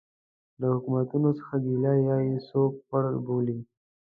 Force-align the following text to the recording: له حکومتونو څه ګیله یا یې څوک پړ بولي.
له 0.59 0.65
حکومتونو 0.73 1.29
څه 1.39 1.53
ګیله 1.63 1.93
یا 2.07 2.17
یې 2.27 2.37
څوک 2.49 2.73
پړ 2.89 3.03
بولي. 3.25 3.57